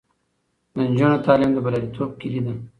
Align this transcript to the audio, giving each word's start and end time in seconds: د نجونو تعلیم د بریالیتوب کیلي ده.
د 0.73 0.75
نجونو 0.89 1.17
تعلیم 1.25 1.51
د 1.53 1.57
بریالیتوب 1.65 2.11
کیلي 2.21 2.41
ده. 2.45 2.53